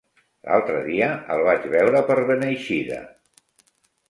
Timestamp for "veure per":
1.75-2.17